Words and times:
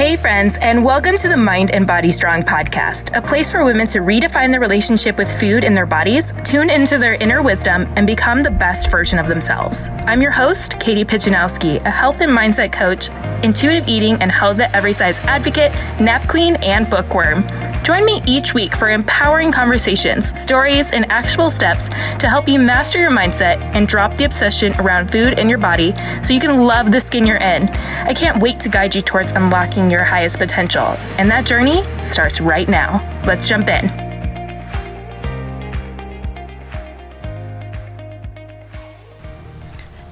Hey, 0.00 0.16
friends, 0.16 0.56
and 0.62 0.82
welcome 0.82 1.18
to 1.18 1.28
the 1.28 1.36
Mind 1.36 1.72
and 1.72 1.86
Body 1.86 2.10
Strong 2.10 2.44
podcast, 2.44 3.14
a 3.14 3.20
place 3.20 3.52
for 3.52 3.66
women 3.66 3.86
to 3.88 3.98
redefine 3.98 4.50
their 4.50 4.58
relationship 4.58 5.18
with 5.18 5.30
food 5.38 5.62
and 5.62 5.76
their 5.76 5.84
bodies, 5.84 6.32
tune 6.42 6.70
into 6.70 6.96
their 6.96 7.16
inner 7.16 7.42
wisdom, 7.42 7.86
and 7.96 8.06
become 8.06 8.40
the 8.40 8.50
best 8.50 8.90
version 8.90 9.18
of 9.18 9.28
themselves. 9.28 9.88
I'm 10.06 10.22
your 10.22 10.30
host, 10.30 10.80
Katie 10.80 11.04
Pijanowski, 11.04 11.84
a 11.84 11.90
health 11.90 12.22
and 12.22 12.32
mindset 12.32 12.72
coach, 12.72 13.10
intuitive 13.44 13.86
eating 13.88 14.14
and 14.22 14.32
Health 14.32 14.58
at 14.60 14.74
Every 14.74 14.94
Size 14.94 15.20
advocate, 15.20 15.70
nap 16.00 16.26
queen, 16.26 16.56
and 16.62 16.88
bookworm. 16.88 17.46
Join 17.82 18.04
me 18.04 18.22
each 18.26 18.52
week 18.52 18.76
for 18.76 18.90
empowering 18.90 19.50
conversations, 19.50 20.38
stories, 20.38 20.90
and 20.90 21.10
actual 21.10 21.50
steps 21.50 21.88
to 22.18 22.28
help 22.28 22.46
you 22.46 22.58
master 22.58 22.98
your 22.98 23.10
mindset 23.10 23.58
and 23.74 23.88
drop 23.88 24.16
the 24.16 24.24
obsession 24.24 24.74
around 24.78 25.10
food 25.10 25.38
and 25.38 25.48
your 25.48 25.58
body 25.58 25.94
so 26.22 26.34
you 26.34 26.40
can 26.40 26.66
love 26.66 26.92
the 26.92 27.00
skin 27.00 27.26
you're 27.26 27.38
in. 27.38 27.70
I 27.70 28.12
can't 28.12 28.42
wait 28.42 28.60
to 28.60 28.68
guide 28.68 28.94
you 28.94 29.00
towards 29.00 29.32
unlocking 29.32 29.90
your 29.90 30.04
highest 30.04 30.36
potential. 30.36 30.88
And 31.18 31.30
that 31.30 31.46
journey 31.46 31.82
starts 32.04 32.40
right 32.40 32.68
now. 32.68 33.00
Let's 33.26 33.48
jump 33.48 33.68
in. 33.68 33.88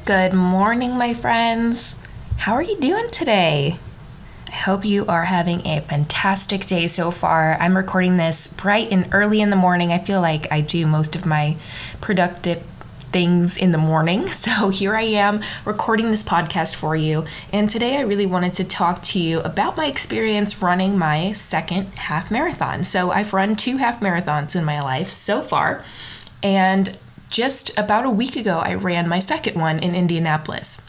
Good 0.07 0.32
morning, 0.32 0.96
my 0.96 1.12
friends. 1.12 1.98
How 2.38 2.55
are 2.55 2.62
you 2.62 2.80
doing 2.80 3.10
today? 3.10 3.79
I 4.48 4.52
hope 4.52 4.87
you 4.87 5.05
are 5.07 5.27
having 5.27 5.66
a 5.66 5.83
fantastic 5.83 6.65
day 6.65 6.87
so 6.87 7.11
far. 7.11 7.59
I'm 7.61 7.77
recording 7.77 8.16
this 8.16 8.47
bright 8.47 8.88
and 8.91 9.07
early 9.12 9.43
in 9.43 9.51
the 9.51 9.57
morning. 9.57 9.93
I 9.93 9.98
feel 9.98 10.23
like 10.23 10.51
I 10.51 10.62
do 10.62 10.87
most 10.87 11.15
of 11.15 11.27
my 11.27 11.57
productive 12.01 12.62
things 13.11 13.59
in 13.59 13.73
the 13.73 13.79
morning. 13.79 14.27
So 14.38 14.71
here 14.71 14.97
I 14.97 15.02
am 15.02 15.43
recording 15.66 16.11
this 16.11 16.23
podcast 16.23 16.77
for 16.77 16.97
you. 16.97 17.24
And 17.52 17.69
today 17.69 17.98
I 17.98 18.01
really 18.01 18.24
wanted 18.24 18.55
to 18.55 18.65
talk 18.65 19.02
to 19.02 19.21
you 19.21 19.41
about 19.41 19.77
my 19.77 19.87
experience 19.87 20.62
running 20.62 20.96
my 20.96 21.33
second 21.33 21.88
half 21.99 22.30
marathon. 22.30 22.85
So 22.85 23.10
I've 23.10 23.35
run 23.35 23.54
two 23.54 23.76
half 23.76 24.01
marathons 24.01 24.57
in 24.57 24.65
my 24.65 24.80
life 24.80 25.10
so 25.10 25.43
far. 25.43 25.85
And 26.43 26.96
just 27.29 27.76
about 27.79 28.07
a 28.07 28.10
week 28.10 28.37
ago, 28.37 28.59
I 28.59 28.74
ran 28.74 29.09
my 29.09 29.19
second 29.19 29.60
one 29.60 29.80
in 29.80 29.95
Indianapolis 29.95 30.88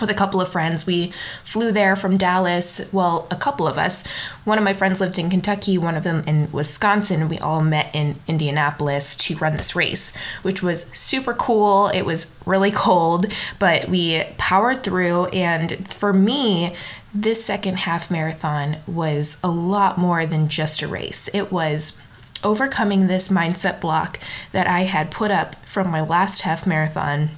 with 0.00 0.10
a 0.10 0.14
couple 0.14 0.40
of 0.40 0.48
friends. 0.48 0.86
We 0.86 1.12
flew 1.42 1.72
there 1.72 1.96
from 1.96 2.16
Dallas. 2.16 2.80
Well, 2.92 3.26
a 3.30 3.36
couple 3.36 3.66
of 3.66 3.78
us. 3.78 4.06
One 4.44 4.58
of 4.58 4.64
my 4.64 4.72
friends 4.72 5.00
lived 5.00 5.18
in 5.18 5.30
Kentucky, 5.30 5.78
one 5.78 5.96
of 5.96 6.04
them 6.04 6.22
in 6.26 6.50
Wisconsin. 6.52 7.28
We 7.28 7.38
all 7.38 7.60
met 7.60 7.94
in 7.94 8.16
Indianapolis 8.28 9.16
to 9.16 9.36
run 9.36 9.56
this 9.56 9.74
race, 9.74 10.14
which 10.42 10.62
was 10.62 10.84
super 10.92 11.34
cool. 11.34 11.88
It 11.88 12.02
was 12.02 12.30
really 12.46 12.70
cold, 12.74 13.26
but 13.58 13.88
we 13.88 14.24
powered 14.38 14.82
through. 14.82 15.26
And 15.26 15.92
for 15.92 16.12
me, 16.12 16.74
this 17.12 17.44
second 17.44 17.78
half 17.78 18.10
marathon 18.10 18.78
was 18.86 19.38
a 19.42 19.50
lot 19.50 19.98
more 19.98 20.26
than 20.26 20.48
just 20.48 20.82
a 20.82 20.88
race. 20.88 21.28
It 21.34 21.50
was 21.50 22.00
overcoming 22.42 23.06
this 23.06 23.28
mindset 23.28 23.80
block 23.80 24.18
that 24.52 24.66
I 24.66 24.80
had 24.80 25.10
put 25.10 25.30
up 25.30 25.56
from 25.66 25.90
my 25.90 26.00
last 26.00 26.42
half 26.42 26.66
marathon 26.66 27.30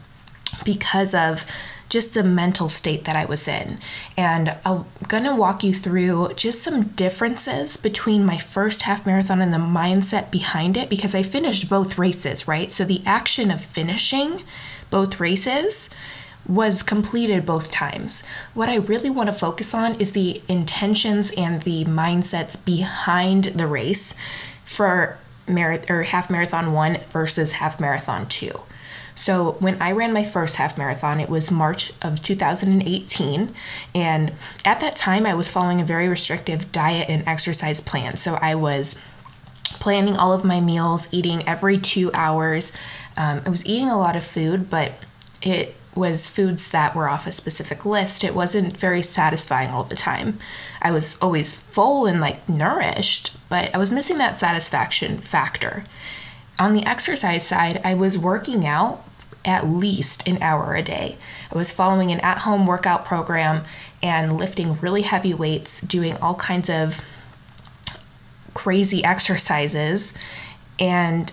because 0.65 1.15
of 1.15 1.47
just 1.93 2.15
the 2.15 2.25
mental 2.25 2.71
state 2.71 3.05
that 3.05 3.15
I 3.15 3.27
was 3.27 3.47
in. 3.47 3.79
And 4.17 4.57
I'm 4.65 4.87
gonna 5.09 5.37
walk 5.37 5.63
you 5.63 5.75
through 5.75 6.33
just 6.37 6.63
some 6.63 6.85
differences 6.85 7.77
between 7.77 8.25
my 8.25 8.39
first 8.39 8.83
half 8.83 9.05
marathon 9.05 9.43
and 9.43 9.53
the 9.53 9.59
mindset 9.59 10.31
behind 10.31 10.79
it 10.79 10.89
because 10.89 11.15
I 11.15 11.23
finished 11.23 11.69
both 11.69 11.99
races, 11.99 12.49
right? 12.49 12.73
So 12.73 12.87
the 12.87 13.03
action 13.05 13.51
of 13.51 13.61
finishing 13.61 14.43
both 14.89 15.21
races 15.21 15.91
was 16.49 16.83
completed 16.83 17.45
both 17.45 17.71
times. 17.71 18.23
What 18.55 18.71
I 18.71 18.77
really 18.77 19.11
want 19.11 19.27
to 19.27 19.35
focus 19.35 19.75
on 19.75 20.01
is 20.01 20.13
the 20.13 20.41
intentions 20.49 21.31
and 21.33 21.61
the 21.61 21.85
mindsets 21.85 22.57
behind 22.65 23.45
the 23.45 23.67
race 23.67 24.15
for 24.65 25.19
marath- 25.47 25.91
or 25.91 26.05
half 26.05 26.31
marathon 26.31 26.73
1 26.73 27.01
versus 27.11 27.53
half 27.53 27.79
marathon 27.79 28.27
2. 28.27 28.63
So 29.15 29.53
when 29.61 29.81
I 29.81 29.93
ran 29.93 30.13
my 30.13 30.25
first 30.25 30.57
half 30.57 30.79
marathon, 30.79 31.21
it 31.21 31.29
was 31.29 31.51
March 31.51 31.93
of 32.03 32.23
2018. 32.23 33.55
And 33.95 34.33
at 34.65 34.79
that 34.81 34.97
time, 34.97 35.27
I 35.27 35.35
was 35.35 35.51
following 35.51 35.81
a 35.81 35.85
very 35.85 36.09
restrictive 36.09 36.73
diet 36.73 37.09
and 37.09 37.27
exercise 37.27 37.81
plan. 37.81 38.17
So 38.17 38.35
I 38.35 38.55
was 38.55 39.01
planning 39.65 40.17
all 40.17 40.33
of 40.33 40.45
my 40.45 40.61
meals, 40.61 41.09
eating 41.13 41.47
every 41.47 41.79
two 41.79 42.11
hours. 42.15 42.73
Um, 43.17 43.43
I 43.45 43.51
was 43.51 43.67
eating 43.67 43.89
a 43.89 43.99
lot 43.99 44.17
of 44.17 44.25
food, 44.25 44.71
but 44.71 44.93
it 45.43 45.75
was 45.95 46.31
foods 46.31 46.71
that 46.71 46.95
were 46.95 47.09
off 47.09 47.27
a 47.27 47.33
specific 47.33 47.85
list. 47.85 48.25
It 48.25 48.35
wasn't 48.35 48.77
very 48.77 49.03
satisfying 49.03 49.71
all 49.71 49.85
the 49.85 49.95
time. 49.95 50.39
I 50.81 50.91
was 50.91 51.19
always 51.21 51.55
full 51.55 52.07
and 52.07 52.21
like 52.21 52.49
nourished, 52.49 53.37
but 53.49 53.75
I 53.75 53.79
was 53.79 53.91
missing 53.91 54.19
that 54.19 54.39
satisfaction 54.39 55.19
factor. 55.19 55.85
On 56.59 56.75
the 56.75 56.85
exercise 56.87 57.47
side, 57.47 57.81
I 57.85 57.95
was 57.95 58.19
working 58.19 58.67
out 58.67 59.05
at 59.45 59.67
least 59.67 60.27
an 60.29 60.41
hour 60.43 60.75
a 60.75 60.83
day. 60.83 61.19
I 61.53 61.57
was 61.57 61.73
following 61.73 62.13
an 62.13 62.21
at 62.21 62.39
home 62.39 62.67
workout 62.67 63.05
program 63.05 63.65
and 64.03 64.39
lifting 64.39 64.79
really 64.79 65.03
heavy 65.03 65.35
weights, 65.35 65.81
doing 65.81 66.17
all 66.19 66.35
kinds 66.35 66.71
of 66.71 67.01
crazy 68.55 69.03
exercises. 69.03 70.15
And 70.79 71.33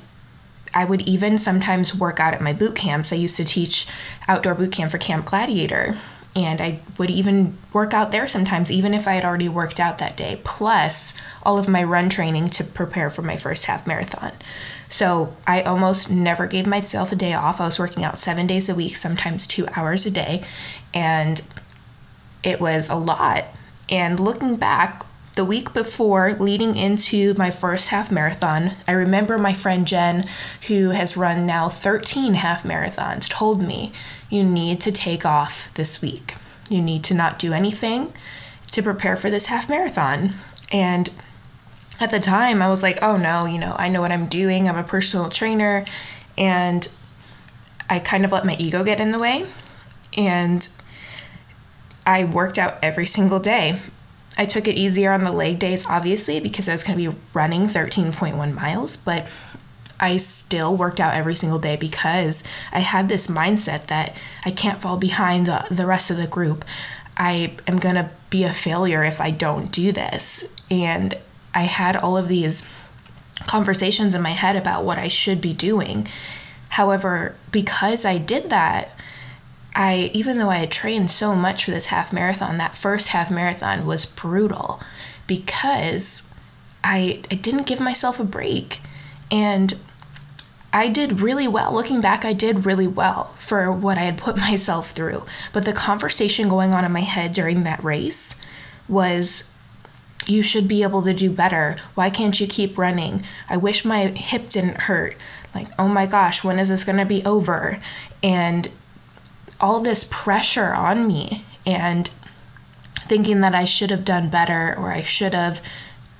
I 0.73 0.85
would 0.85 1.01
even 1.01 1.37
sometimes 1.37 1.95
work 1.95 2.19
out 2.19 2.33
at 2.33 2.41
my 2.41 2.53
boot 2.53 2.75
camps. 2.75 3.11
I 3.11 3.17
used 3.17 3.37
to 3.37 3.45
teach 3.45 3.87
outdoor 4.27 4.55
boot 4.55 4.71
camp 4.71 4.91
for 4.91 4.97
Camp 4.97 5.25
Gladiator. 5.25 5.95
And 6.39 6.61
I 6.61 6.79
would 6.97 7.09
even 7.09 7.57
work 7.73 7.93
out 7.93 8.11
there 8.11 8.25
sometimes, 8.27 8.71
even 8.71 8.93
if 8.93 9.09
I 9.09 9.15
had 9.15 9.25
already 9.25 9.49
worked 9.49 9.79
out 9.79 9.97
that 9.97 10.15
day, 10.15 10.39
plus 10.45 11.13
all 11.43 11.59
of 11.59 11.67
my 11.67 11.83
run 11.83 12.09
training 12.09 12.49
to 12.51 12.63
prepare 12.63 13.09
for 13.09 13.21
my 13.21 13.35
first 13.35 13.65
half 13.65 13.85
marathon. 13.85 14.31
So 14.89 15.35
I 15.45 15.63
almost 15.63 16.09
never 16.09 16.47
gave 16.47 16.65
myself 16.65 17.11
a 17.11 17.15
day 17.17 17.33
off. 17.33 17.59
I 17.59 17.65
was 17.65 17.77
working 17.77 18.05
out 18.05 18.17
seven 18.17 18.47
days 18.47 18.69
a 18.69 18.75
week, 18.75 18.95
sometimes 18.95 19.47
two 19.47 19.67
hours 19.75 20.05
a 20.05 20.11
day. 20.11 20.45
And 20.93 21.41
it 22.41 22.61
was 22.61 22.89
a 22.89 22.95
lot. 22.95 23.45
And 23.89 24.17
looking 24.17 24.55
back, 24.55 25.05
the 25.39 25.45
week 25.45 25.73
before, 25.73 26.33
leading 26.33 26.75
into 26.75 27.33
my 27.37 27.49
first 27.49 27.87
half 27.87 28.11
marathon, 28.11 28.73
I 28.85 28.91
remember 28.91 29.37
my 29.37 29.53
friend 29.53 29.87
Jen, 29.87 30.25
who 30.67 30.89
has 30.89 31.15
run 31.15 31.45
now 31.45 31.69
13 31.69 32.33
half 32.33 32.63
marathons, 32.63 33.29
told 33.29 33.61
me, 33.61 33.93
You 34.29 34.43
need 34.43 34.81
to 34.81 34.91
take 34.91 35.25
off 35.25 35.73
this 35.75 36.01
week. 36.01 36.35
You 36.69 36.81
need 36.81 37.05
to 37.05 37.13
not 37.13 37.39
do 37.39 37.53
anything 37.53 38.11
to 38.71 38.83
prepare 38.83 39.15
for 39.15 39.31
this 39.31 39.45
half 39.45 39.69
marathon. 39.69 40.33
And 40.73 41.09
at 42.01 42.11
the 42.11 42.19
time, 42.19 42.61
I 42.61 42.67
was 42.67 42.83
like, 42.83 43.01
oh 43.01 43.15
no, 43.15 43.45
you 43.45 43.59
know, 43.59 43.77
I 43.79 43.87
know 43.87 44.01
what 44.01 44.11
I'm 44.11 44.25
doing. 44.25 44.67
I'm 44.67 44.75
a 44.75 44.83
personal 44.83 45.29
trainer. 45.29 45.85
And 46.37 46.85
I 47.89 47.99
kind 47.99 48.25
of 48.25 48.33
let 48.33 48.45
my 48.45 48.57
ego 48.57 48.83
get 48.83 48.99
in 48.99 49.11
the 49.11 49.19
way. 49.19 49.45
And 50.17 50.67
I 52.05 52.25
worked 52.25 52.57
out 52.57 52.77
every 52.83 53.05
single 53.05 53.39
day. 53.39 53.79
I 54.39 54.45
took 54.45 54.69
it 54.69 54.77
easier 54.77 55.11
on 55.11 55.25
the 55.25 55.33
leg 55.33 55.59
days, 55.59 55.85
obviously, 55.85 56.39
because 56.39 56.69
I 56.69 56.71
was 56.71 56.81
going 56.81 56.97
to 56.97 57.11
be 57.11 57.17
running 57.33 57.63
13.1 57.63 58.53
miles, 58.53 58.95
but 58.95 59.27
I 59.99 60.15
still 60.15 60.77
worked 60.77 61.01
out 61.01 61.13
every 61.13 61.35
single 61.35 61.59
day 61.59 61.75
because 61.75 62.45
I 62.71 62.79
had 62.79 63.09
this 63.09 63.27
mindset 63.27 63.87
that 63.87 64.15
I 64.45 64.51
can't 64.51 64.81
fall 64.81 64.95
behind 64.95 65.45
the, 65.45 65.67
the 65.69 65.85
rest 65.85 66.09
of 66.09 66.15
the 66.15 66.25
group. 66.25 66.63
I 67.17 67.57
am 67.67 67.79
going 67.79 67.95
to 67.95 68.11
be 68.29 68.45
a 68.45 68.53
failure 68.53 69.03
if 69.03 69.19
I 69.19 69.29
don't 69.29 69.73
do 69.73 69.91
this. 69.91 70.45
And 70.71 71.15
I 71.53 71.63
had 71.63 71.97
all 71.97 72.15
of 72.15 72.29
these 72.29 72.65
conversations 73.45 74.15
in 74.15 74.21
my 74.21 74.31
head 74.31 74.55
about 74.55 74.85
what 74.85 74.97
I 74.97 75.09
should 75.09 75.41
be 75.41 75.51
doing. 75.51 76.07
However, 76.69 77.35
because 77.51 78.05
I 78.05 78.19
did 78.19 78.49
that, 78.51 78.97
I 79.79 80.11
even 80.13 80.37
though 80.37 80.49
I 80.49 80.57
had 80.57 80.71
trained 80.71 81.09
so 81.09 81.33
much 81.33 81.63
for 81.63 81.71
this 81.71 81.85
half 81.85 82.11
marathon, 82.11 82.57
that 82.57 82.75
first 82.75 83.07
half 83.07 83.31
marathon 83.31 83.85
was 83.85 84.05
brutal 84.05 84.81
because 85.25 86.23
I 86.83 87.21
I 87.31 87.35
didn't 87.35 87.65
give 87.65 87.79
myself 87.79 88.19
a 88.19 88.25
break. 88.25 88.81
And 89.31 89.77
I 90.73 90.89
did 90.89 91.21
really 91.21 91.47
well. 91.47 91.73
Looking 91.73 92.01
back, 92.01 92.25
I 92.25 92.33
did 92.33 92.65
really 92.65 92.87
well 92.87 93.31
for 93.37 93.71
what 93.71 93.97
I 93.97 94.01
had 94.01 94.17
put 94.17 94.35
myself 94.49 94.91
through. 94.91 95.23
But 95.53 95.63
the 95.63 95.71
conversation 95.71 96.49
going 96.49 96.73
on 96.73 96.83
in 96.83 96.91
my 96.91 96.99
head 96.99 97.31
during 97.31 97.63
that 97.63 97.81
race 97.81 98.35
was 98.89 99.45
you 100.27 100.43
should 100.43 100.67
be 100.67 100.83
able 100.83 101.03
to 101.03 101.13
do 101.13 101.29
better. 101.29 101.77
Why 101.95 102.09
can't 102.09 102.37
you 102.37 102.47
keep 102.47 102.77
running? 102.77 103.23
I 103.47 103.55
wish 103.55 103.85
my 103.85 104.07
hip 104.07 104.49
didn't 104.49 104.81
hurt. 104.81 105.15
Like, 105.55 105.69
oh 105.79 105.87
my 105.87 106.05
gosh, 106.05 106.43
when 106.43 106.59
is 106.59 106.67
this 106.67 106.83
going 106.83 106.97
to 106.97 107.05
be 107.05 107.23
over? 107.23 107.79
And 108.21 108.69
all 109.61 109.81
this 109.81 110.07
pressure 110.09 110.73
on 110.73 111.07
me 111.07 111.45
and 111.65 112.09
thinking 113.01 113.41
that 113.41 113.55
I 113.55 113.65
should 113.65 113.91
have 113.91 114.05
done 114.05 114.29
better 114.29 114.75
or 114.77 114.91
I 114.91 115.01
should 115.01 115.33
have 115.33 115.61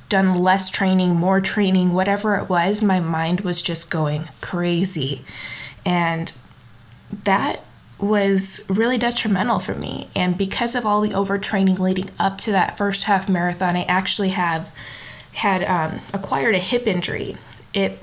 done 0.09 0.36
less 0.36 0.69
training, 0.69 1.15
more 1.15 1.39
training, 1.39 1.94
whatever 1.94 2.36
it 2.36 2.50
was, 2.50 2.81
my 2.81 3.00
mind 3.00 3.41
was 3.41 3.62
just 3.62 3.91
going 3.91 4.27
crazy. 4.41 5.24
And 5.86 6.33
that 7.24 7.63
was 8.00 8.62
really 8.68 8.97
detrimental 8.97 9.59
for 9.59 9.75
me. 9.75 10.09
And 10.15 10.38
because 10.38 10.75
of 10.75 10.85
all 10.85 11.01
the 11.01 11.09
overtraining 11.09 11.80
leading 11.80 12.09
up 12.18 12.39
to 12.39 12.51
that 12.51 12.77
first 12.77 13.03
half 13.03 13.30
marathon, 13.30 13.75
I 13.75 13.83
actually 13.83 14.30
have 14.30 14.74
had 15.33 15.63
um, 15.63 16.01
acquired 16.13 16.56
a 16.56 16.59
hip 16.59 16.88
injury. 16.88 17.38
It 17.74 18.00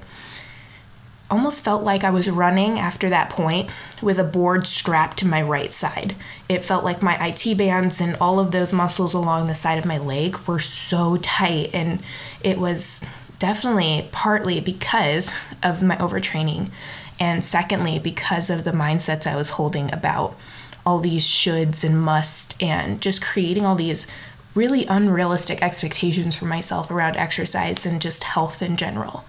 almost 1.31 1.65
felt 1.65 1.83
like 1.83 2.05
I 2.05 2.11
was 2.11 2.31
running 2.31 2.79
after 2.79 3.09
that 3.09 3.31
point 3.31 3.71
with 4.01 4.19
a 4.19 4.25
board 4.25 4.67
strapped 4.67 5.19
to 5.19 5.27
my 5.27 5.43
right 5.43 5.73
side. 5.73 6.15
It 6.49 6.65
felt 6.65 6.85
like 6.85 7.03
my 7.03 7.17
IT 7.27 7.57
bands 7.59 8.01
and 8.01 8.17
all 8.21 8.39
of 8.39 8.53
those 8.53 8.73
muscles 8.73 9.15
along 9.15 9.47
the 9.47 9.55
side 9.55 9.79
of 9.79 9.87
my 9.87 9.99
leg 9.99 10.37
were 10.47 10.61
so 10.61 11.17
tight, 11.17 11.71
and 11.73 12.01
it 12.43 12.59
was 12.59 13.01
definitely 13.39 14.09
partly 14.13 14.61
because 14.61 15.33
of 15.63 15.83
my 15.83 15.97
overtraining, 15.97 16.71
and 17.19 17.45
secondly, 17.45 17.99
because 17.99 18.51
of 18.51 18.65
the 18.65 18.73
mindsets 18.73 19.27
I 19.27 19.37
was 19.37 19.51
holding 19.51 19.93
about 19.93 20.39
all 20.85 21.01
these 21.01 21.27
shoulds 21.27 21.83
and 21.83 22.01
must, 22.01 22.61
and 22.63 23.01
just 23.01 23.23
creating 23.23 23.67
all 23.67 23.75
these 23.75 24.07
really 24.55 24.87
unrealistic 24.87 25.63
expectations 25.63 26.37
for 26.37 26.47
myself 26.47 26.91
around 26.91 27.17
exercise 27.17 27.85
and 27.85 28.01
just 28.01 28.25
health 28.25 28.63
in 28.63 28.77
general. 28.77 29.25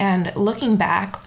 And 0.00 0.34
looking 0.34 0.76
back, 0.76 1.20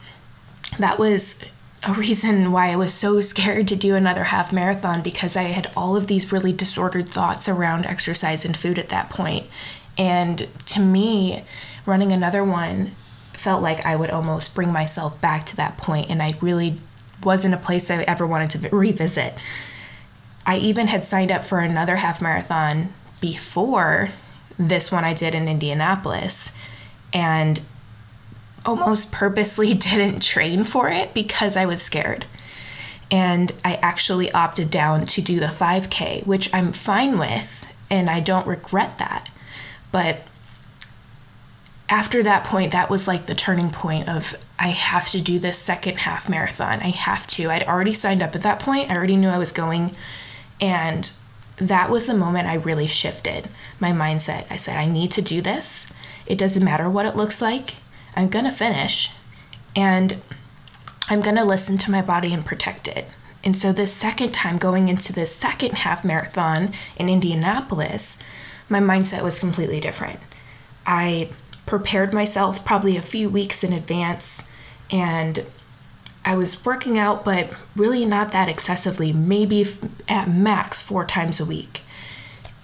that 0.80 0.98
was 0.98 1.40
a 1.84 1.94
reason 1.94 2.52
why 2.52 2.72
I 2.72 2.76
was 2.76 2.94
so 2.94 3.22
scared 3.22 3.68
to 3.68 3.76
do 3.76 3.96
another 3.96 4.26
half 4.26 4.52
marathon 4.52 5.04
because 5.04 5.36
I 5.36 5.44
had 5.44 5.72
all 5.78 5.96
of 5.96 6.08
these 6.08 6.32
really 6.32 6.52
disordered 6.52 7.08
thoughts 7.08 7.48
around 7.48 7.86
exercise 7.86 8.44
and 8.44 8.58
food 8.58 8.80
at 8.80 8.90
that 8.90 9.10
point. 9.10 9.46
And 9.98 10.48
to 10.66 10.80
me, 10.80 11.46
running 11.86 12.12
another 12.12 12.44
one 12.44 12.88
felt 13.34 13.62
like 13.62 13.86
I 13.86 13.96
would 13.96 14.10
almost 14.10 14.56
bring 14.56 14.72
myself 14.72 15.20
back 15.22 15.46
to 15.48 15.56
that 15.58 15.78
point, 15.78 16.10
and 16.10 16.24
I 16.24 16.36
really 16.42 16.78
wasn't 17.24 17.54
a 17.54 17.58
place 17.58 17.92
I 17.92 18.02
ever 18.04 18.26
wanted 18.26 18.50
to 18.52 18.70
revisit. 18.70 19.34
I 20.46 20.58
even 20.58 20.88
had 20.88 21.06
signed 21.06 21.32
up 21.32 21.44
for 21.44 21.60
another 21.60 21.98
half 21.98 22.22
marathon 22.22 22.94
before 23.22 24.10
this 24.58 24.92
one 24.92 25.04
I 25.04 25.14
did 25.14 25.36
in 25.36 25.48
Indianapolis. 25.48 26.54
And 27.12 27.62
almost 28.66 29.12
purposely 29.12 29.74
didn't 29.74 30.22
train 30.22 30.64
for 30.64 30.90
it 30.90 31.14
because 31.14 31.58
I 31.58 31.66
was 31.66 31.82
scared. 31.82 32.26
And 33.12 33.52
I 33.64 33.76
actually 33.76 34.32
opted 34.32 34.72
down 34.72 35.06
to 35.08 35.22
do 35.22 35.40
the 35.40 35.48
5K, 35.48 36.26
which 36.26 36.52
I'm 36.54 36.72
fine 36.72 37.20
with, 37.20 37.72
and 37.90 38.10
I 38.10 38.20
don't 38.20 38.48
regret 38.48 38.98
that. 38.98 39.30
But 39.92 40.22
after 41.90 42.24
that 42.24 42.44
point, 42.44 42.72
that 42.72 42.90
was 42.90 43.08
like 43.08 43.28
the 43.28 43.36
turning 43.36 43.70
point 43.70 44.10
of 44.10 44.36
I 44.58 44.70
have 44.70 45.10
to 45.12 45.22
do 45.22 45.38
this 45.38 45.60
second 45.60 46.00
half 46.00 46.28
marathon. 46.28 46.80
I 46.80 46.90
have 46.90 47.28
to. 47.28 47.52
I'd 47.52 47.64
already 47.64 47.94
signed 47.94 48.24
up 48.24 48.36
at 48.36 48.42
that 48.42 48.60
point, 48.60 48.90
I 48.90 48.96
already 48.96 49.16
knew 49.16 49.30
I 49.30 49.38
was 49.38 49.52
going. 49.52 49.92
And 50.60 51.12
that 51.58 51.90
was 51.92 52.08
the 52.08 52.16
moment 52.16 52.48
I 52.48 52.56
really 52.56 52.88
shifted 52.88 53.50
my 53.80 53.92
mindset. 53.92 54.46
I 54.50 54.56
said, 54.56 54.78
I 54.78 54.86
need 54.86 55.12
to 55.12 55.22
do 55.22 55.42
this. 55.42 55.86
It 56.26 56.38
doesn't 56.38 56.64
matter 56.64 56.90
what 56.90 57.06
it 57.06 57.16
looks 57.16 57.42
like. 57.42 57.76
I'm 58.16 58.30
going 58.30 58.46
to 58.46 58.52
finish 58.52 59.12
and 59.76 60.22
I'm 61.10 61.22
going 61.22 61.36
to 61.36 61.44
listen 61.44 61.78
to 61.80 61.92
my 61.92 62.02
body 62.02 62.34
and 62.34 62.46
protect 62.46 62.88
it. 62.88 63.08
And 63.44 63.58
so, 63.58 63.74
this 63.74 63.94
second 63.94 64.34
time 64.34 64.58
going 64.58 64.88
into 64.88 65.12
this 65.12 65.36
second 65.36 65.80
half 65.80 66.06
marathon 66.06 66.72
in 66.98 67.10
Indianapolis, 67.10 68.18
my 68.70 68.80
mindset 68.80 69.22
was 69.22 69.40
completely 69.40 69.82
different. 69.82 70.20
I 70.86 71.30
prepared 71.66 72.14
myself 72.14 72.64
probably 72.64 72.96
a 72.96 73.02
few 73.02 73.30
weeks 73.30 73.64
in 73.64 73.74
advance 73.74 74.44
and 74.90 75.46
I 76.26 76.36
was 76.36 76.64
working 76.66 76.98
out, 76.98 77.26
but 77.26 77.52
really 77.76 78.06
not 78.06 78.32
that 78.32 78.48
excessively, 78.48 79.12
maybe 79.12 79.66
at 80.08 80.30
max 80.30 80.82
four 80.82 81.06
times 81.06 81.40
a 81.40 81.46
week. 81.46 81.82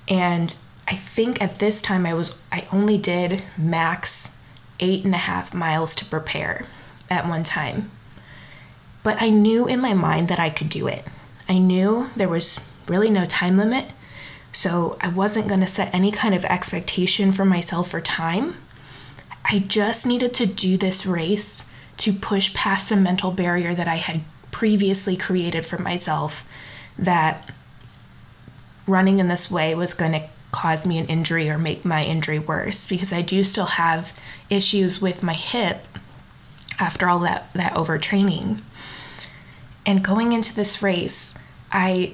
And 0.07 0.55
I 0.87 0.93
think 0.93 1.41
at 1.41 1.59
this 1.59 1.81
time 1.81 2.05
I 2.05 2.13
was 2.13 2.35
I 2.51 2.67
only 2.71 2.97
did 2.97 3.43
max 3.57 4.31
eight 4.79 5.05
and 5.05 5.13
a 5.13 5.19
half 5.19 5.53
miles 5.53 5.95
to 5.95 6.05
prepare 6.05 6.65
at 7.09 7.27
one 7.27 7.43
time. 7.43 7.91
But 9.03 9.21
I 9.21 9.29
knew 9.29 9.67
in 9.67 9.79
my 9.79 9.93
mind 9.93 10.27
that 10.27 10.39
I 10.39 10.49
could 10.49 10.69
do 10.69 10.87
it. 10.87 11.05
I 11.47 11.57
knew 11.57 12.07
there 12.15 12.29
was 12.29 12.59
really 12.87 13.09
no 13.09 13.25
time 13.25 13.57
limit, 13.57 13.91
so 14.51 14.97
I 15.01 15.09
wasn't 15.09 15.47
going 15.47 15.61
to 15.61 15.67
set 15.67 15.93
any 15.93 16.11
kind 16.11 16.35
of 16.35 16.45
expectation 16.45 17.31
for 17.31 17.45
myself 17.45 17.89
for 17.89 18.01
time. 18.01 18.55
I 19.45 19.59
just 19.59 20.05
needed 20.05 20.33
to 20.35 20.45
do 20.45 20.77
this 20.77 21.05
race 21.05 21.65
to 21.97 22.13
push 22.13 22.53
past 22.53 22.89
the 22.89 22.95
mental 22.95 23.31
barrier 23.31 23.73
that 23.73 23.87
I 23.87 23.95
had 23.95 24.21
previously 24.51 25.15
created 25.15 25.65
for 25.65 25.77
myself 25.77 26.47
that 26.97 27.51
running 28.87 29.19
in 29.19 29.27
this 29.27 29.49
way 29.49 29.75
was 29.75 29.93
going 29.93 30.13
to 30.13 30.27
cause 30.51 30.85
me 30.85 30.97
an 30.97 31.05
injury 31.05 31.49
or 31.49 31.57
make 31.57 31.85
my 31.85 32.03
injury 32.03 32.39
worse 32.39 32.87
because 32.87 33.13
I 33.13 33.21
do 33.21 33.43
still 33.43 33.65
have 33.65 34.17
issues 34.49 35.01
with 35.01 35.21
my 35.21 35.33
hip 35.33 35.87
after 36.79 37.07
all 37.07 37.19
that 37.19 37.51
that 37.53 37.73
overtraining. 37.73 38.61
And 39.85 40.03
going 40.03 40.31
into 40.31 40.55
this 40.55 40.81
race, 40.81 41.33
I 41.71 42.13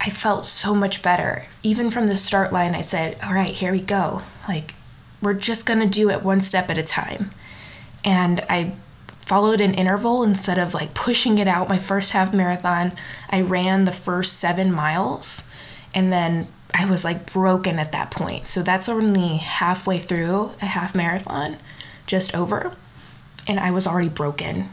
I 0.00 0.10
felt 0.10 0.44
so 0.46 0.74
much 0.74 1.02
better. 1.02 1.46
Even 1.62 1.90
from 1.90 2.06
the 2.06 2.16
start 2.16 2.52
line, 2.52 2.74
I 2.74 2.80
said, 2.80 3.18
"All 3.22 3.32
right, 3.32 3.50
here 3.50 3.72
we 3.72 3.80
go. 3.80 4.22
Like 4.48 4.74
we're 5.22 5.34
just 5.34 5.66
going 5.66 5.80
to 5.80 5.86
do 5.86 6.10
it 6.10 6.22
one 6.22 6.40
step 6.40 6.70
at 6.70 6.78
a 6.78 6.82
time." 6.82 7.30
And 8.04 8.44
I 8.50 8.74
followed 9.22 9.60
an 9.60 9.72
interval 9.72 10.22
instead 10.22 10.58
of 10.58 10.74
like 10.74 10.92
pushing 10.92 11.38
it 11.38 11.48
out 11.48 11.68
my 11.68 11.78
first 11.78 12.12
half 12.12 12.34
marathon. 12.34 12.92
I 13.30 13.40
ran 13.40 13.86
the 13.86 13.92
first 13.92 14.34
7 14.38 14.70
miles 14.70 15.44
and 15.94 16.12
then 16.12 16.48
I 16.74 16.90
was 16.90 17.04
like 17.04 17.32
broken 17.32 17.78
at 17.78 17.92
that 17.92 18.10
point. 18.10 18.48
So 18.48 18.62
that's 18.62 18.88
only 18.88 19.36
halfway 19.36 20.00
through 20.00 20.50
a 20.60 20.66
half 20.66 20.94
marathon, 20.94 21.58
just 22.06 22.34
over, 22.34 22.74
and 23.46 23.60
I 23.60 23.70
was 23.70 23.86
already 23.86 24.08
broken. 24.08 24.70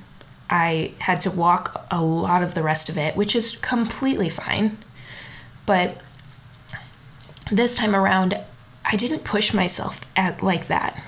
I 0.50 0.94
had 1.00 1.21
to 1.21 1.31
walk 1.31 1.86
a 1.92 2.03
lot 2.03 2.42
of 2.44 2.56
the 2.56 2.63
rest 2.63 2.89
of 2.89 2.98
it, 2.98 3.15
which 3.15 3.36
is 3.36 3.56
completely 3.57 4.30
fine. 4.30 4.80
But 5.65 5.98
this 7.51 7.77
time 7.77 7.95
around, 7.95 8.33
I 8.83 8.95
didn't 8.95 9.24
push 9.24 9.53
myself 9.53 10.01
at 10.18 10.42
like 10.42 10.68
that. 10.68 11.01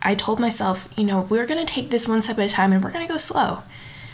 I 0.00 0.14
told 0.14 0.38
myself, 0.38 0.88
you 0.96 1.04
know, 1.04 1.22
we're 1.22 1.46
going 1.46 1.60
to 1.64 1.70
take 1.70 1.90
this 1.90 2.06
one 2.06 2.22
step 2.22 2.38
at 2.38 2.46
a 2.46 2.48
time 2.48 2.72
and 2.72 2.82
we're 2.82 2.92
going 2.92 3.06
to 3.06 3.12
go 3.12 3.18
slow. 3.18 3.62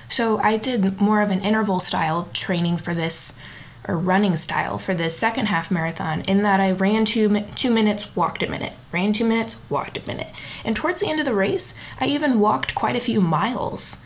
So 0.09 0.39
I 0.39 0.57
did 0.57 1.01
more 1.01 1.21
of 1.21 1.31
an 1.31 1.43
interval 1.43 1.81
style 1.81 2.29
training 2.33 2.79
for 2.79 2.95
this 2.95 3.37
or 3.87 3.99
running 3.99 4.37
style 4.37 4.79
for 4.79 4.95
the 4.95 5.11
second 5.11 5.47
half 5.47 5.71
marathon 5.71 6.23
in 6.23 6.43
that 6.43 6.61
I 6.61 6.71
ran 6.73 7.05
two, 7.05 7.41
two 7.55 7.71
minutes, 7.71 8.15
walked 8.17 8.43
a 8.43 8.51
minute, 8.51 8.73
ran 8.93 9.13
two 9.13 9.27
minutes, 9.27 9.61
walked 9.69 9.99
a 9.99 10.07
minute. 10.07 10.29
And 10.65 10.75
towards 10.75 11.01
the 11.01 11.09
end 11.09 11.21
of 11.21 11.27
the 11.27 11.35
race, 11.35 11.75
I 12.01 12.07
even 12.07 12.41
walked 12.41 12.75
quite 12.75 12.97
a 12.97 13.01
few 13.01 13.21
miles 13.21 13.99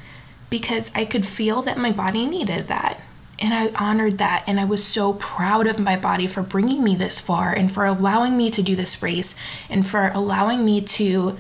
because 0.51 0.91
I 0.95 1.05
could 1.05 1.27
feel 1.27 1.63
that 1.63 1.79
my 1.79 1.93
body 1.93 2.27
needed 2.27 2.67
that. 2.69 3.05
And 3.39 3.55
I 3.55 3.71
honored 3.79 4.19
that. 4.19 4.43
And 4.49 4.59
I 4.59 4.65
was 4.65 4.85
so 4.85 5.13
proud 5.13 5.69
of 5.69 5.79
my 5.79 5.97
body 5.97 6.27
for 6.27 6.43
bringing 6.43 6.83
me 6.83 6.97
this 6.97 7.21
far 7.21 7.53
and 7.53 7.71
for 7.71 7.85
allowing 7.85 8.37
me 8.37 8.51
to 8.51 8.63
do 8.63 8.75
this 8.75 9.01
race 9.01 9.37
and 9.71 9.87
for 9.87 10.09
allowing 10.09 10.65
me 10.65 10.81
to 10.81 11.39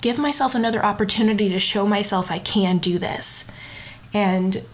give 0.00 0.18
myself 0.18 0.54
another 0.56 0.84
opportunity 0.84 1.48
to 1.50 1.60
show 1.60 1.86
myself 1.86 2.32
I 2.32 2.40
can 2.40 2.78
do 2.78 2.98
this. 2.98 3.46
And 4.12 4.64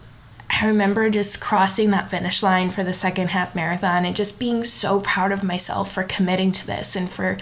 I 0.61 0.67
remember 0.67 1.09
just 1.09 1.41
crossing 1.41 1.89
that 1.91 2.09
finish 2.09 2.43
line 2.43 2.69
for 2.69 2.83
the 2.83 2.93
second 2.93 3.31
half 3.31 3.55
marathon 3.55 4.05
and 4.05 4.15
just 4.15 4.39
being 4.39 4.63
so 4.63 4.99
proud 5.01 5.31
of 5.31 5.43
myself 5.43 5.91
for 5.91 6.03
committing 6.03 6.51
to 6.53 6.67
this 6.67 6.95
and 6.95 7.09
for 7.09 7.37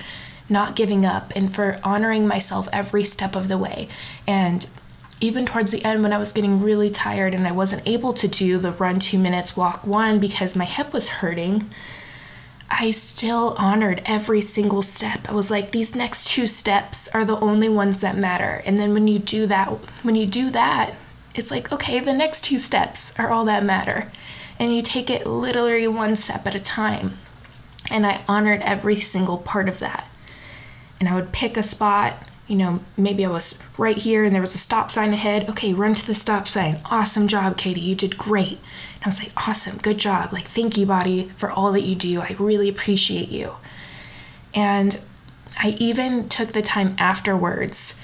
not 0.48 0.76
giving 0.76 1.06
up 1.06 1.34
and 1.36 1.54
for 1.54 1.78
honoring 1.84 2.28
myself 2.28 2.68
every 2.72 3.04
step 3.04 3.36
of 3.36 3.48
the 3.48 3.58
way. 3.58 3.90
And 4.26 4.68
even 5.20 5.46
towards 5.46 5.72
the 5.72 5.84
end, 5.86 6.02
when 6.02 6.14
I 6.14 6.18
was 6.18 6.34
getting 6.34 6.62
really 6.62 6.90
tired 6.90 7.34
and 7.34 7.48
I 7.48 7.52
wasn't 7.52 7.88
able 7.88 8.14
to 8.14 8.28
do 8.28 8.58
the 8.58 8.72
run 8.72 9.00
two 9.00 9.20
minutes, 9.20 9.56
walk 9.56 9.86
one 9.86 10.20
because 10.20 10.56
my 10.56 10.66
hip 10.66 10.94
was 10.94 11.10
hurting, 11.10 11.70
I 12.70 12.92
still 12.92 13.56
honored 13.58 14.02
every 14.06 14.42
single 14.42 14.82
step. 14.82 15.30
I 15.30 15.34
was 15.34 15.52
like, 15.52 15.72
these 15.72 15.96
next 15.96 16.30
two 16.30 16.48
steps 16.48 17.08
are 17.10 17.26
the 17.26 17.40
only 17.40 17.70
ones 17.70 18.02
that 18.02 18.18
matter. 18.18 18.64
And 18.66 18.78
then 18.78 18.94
when 18.94 19.08
you 19.08 19.20
do 19.20 19.46
that, 19.48 19.68
when 20.04 20.16
you 20.16 20.26
do 20.26 20.50
that, 20.52 20.96
it's 21.34 21.52
like, 21.52 21.72
okay, 21.72 22.00
the 22.00 22.14
next 22.14 22.44
two 22.44 22.60
steps 22.60 23.14
are 23.18 23.30
all 23.30 23.46
that 23.46 23.64
matter. 23.64 24.12
And 24.60 24.74
you 24.74 24.82
take 24.82 25.10
it 25.10 25.26
literally 25.26 25.88
one 25.88 26.16
step 26.16 26.46
at 26.46 26.56
a 26.56 26.60
time. 26.60 27.18
And 27.90 28.06
I 28.06 28.24
honored 28.28 28.62
every 28.62 29.00
single 29.00 29.38
part 29.38 29.68
of 29.68 29.80
that. 29.80 30.08
And 31.00 31.10
I 31.10 31.16
would 31.16 31.32
pick 31.32 31.58
a 31.58 31.64
spot, 31.64 32.28
you 32.48 32.56
know, 32.56 32.82
maybe 32.96 33.26
I 33.26 33.30
was 33.30 33.58
right 33.78 33.98
here 33.98 34.24
and 34.24 34.36
there 34.36 34.42
was 34.42 34.54
a 34.54 34.60
stop 34.60 34.92
sign 34.92 35.14
ahead. 35.14 35.50
Okay, 35.50 35.74
run 35.74 35.96
to 35.96 36.06
the 36.06 36.14
stop 36.14 36.48
sign. 36.48 36.80
Awesome 36.92 37.28
job, 37.28 37.58
Katie. 37.58 37.82
You 37.82 37.96
did 37.96 38.18
great. 38.18 38.60
And 38.96 39.06
I 39.06 39.08
was 39.08 39.24
like, 39.24 39.32
awesome, 39.48 39.78
good 39.78 39.98
job. 39.98 40.32
Like, 40.32 40.46
thank 40.46 40.78
you, 40.78 40.86
body, 40.86 41.32
for 41.36 41.50
all 41.50 41.72
that 41.72 41.82
you 41.82 41.96
do. 41.96 42.22
I 42.22 42.36
really 42.38 42.70
appreciate 42.70 43.30
you. 43.30 43.56
And 44.54 45.00
I 45.58 45.76
even 45.80 46.30
took 46.30 46.50
the 46.50 46.62
time 46.62 46.96
afterwards, 46.98 48.00